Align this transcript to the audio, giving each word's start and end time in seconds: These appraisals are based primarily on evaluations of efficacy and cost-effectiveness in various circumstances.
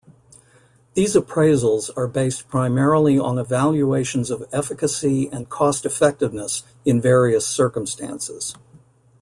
These 0.95 1.13
appraisals 1.13 1.91
are 1.95 2.07
based 2.07 2.47
primarily 2.47 3.19
on 3.19 3.37
evaluations 3.37 4.31
of 4.31 4.49
efficacy 4.51 5.29
and 5.31 5.47
cost-effectiveness 5.47 6.63
in 6.85 6.99
various 6.99 7.45
circumstances. 7.45 8.55